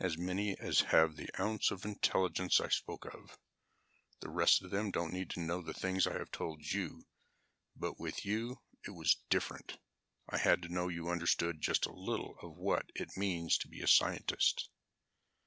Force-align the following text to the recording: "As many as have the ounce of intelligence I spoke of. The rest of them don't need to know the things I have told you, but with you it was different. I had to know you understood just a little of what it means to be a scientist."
"As 0.00 0.16
many 0.16 0.58
as 0.58 0.80
have 0.92 1.16
the 1.16 1.28
ounce 1.38 1.70
of 1.70 1.84
intelligence 1.84 2.58
I 2.58 2.70
spoke 2.70 3.04
of. 3.04 3.36
The 4.22 4.30
rest 4.30 4.62
of 4.62 4.70
them 4.70 4.90
don't 4.90 5.12
need 5.12 5.28
to 5.32 5.40
know 5.40 5.60
the 5.60 5.74
things 5.74 6.06
I 6.06 6.14
have 6.16 6.30
told 6.30 6.64
you, 6.64 7.02
but 7.76 8.00
with 8.00 8.24
you 8.24 8.62
it 8.86 8.92
was 8.92 9.20
different. 9.28 9.76
I 10.26 10.38
had 10.38 10.62
to 10.62 10.72
know 10.72 10.88
you 10.88 11.10
understood 11.10 11.60
just 11.60 11.84
a 11.84 11.92
little 11.92 12.38
of 12.40 12.56
what 12.56 12.90
it 12.94 13.14
means 13.18 13.58
to 13.58 13.68
be 13.68 13.82
a 13.82 13.86
scientist." 13.86 14.70